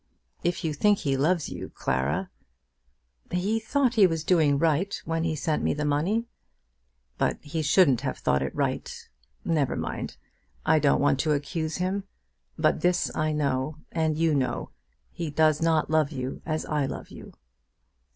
If 0.43 0.63
you 0.63 0.73
think 0.73 0.97
he 0.97 1.15
loves 1.15 1.47
you, 1.47 1.69
Clara" 1.69 2.31
"He 3.39 3.59
thought 3.59 3.93
he 3.93 4.07
was 4.07 4.23
doing 4.23 4.57
right 4.57 4.99
when 5.05 5.23
he 5.23 5.35
sent 5.35 5.61
me 5.61 5.75
the 5.75 5.85
money." 5.85 6.25
"But 7.19 7.37
he 7.43 7.61
shouldn't 7.61 8.01
have 8.01 8.17
thought 8.17 8.41
it 8.41 8.55
right. 8.55 8.91
Never 9.45 9.75
mind. 9.75 10.17
I 10.65 10.79
don't 10.79 11.01
want 11.01 11.19
to 11.19 11.33
accuse 11.33 11.75
him; 11.77 12.05
but 12.57 12.81
this 12.81 13.15
I 13.15 13.31
know, 13.31 13.77
and 13.91 14.17
you 14.17 14.33
know; 14.33 14.71
he 15.11 15.29
does 15.29 15.61
not 15.61 15.91
love 15.91 16.11
you 16.11 16.41
as 16.47 16.65
I 16.65 16.87
love 16.87 17.11
you." 17.11 17.33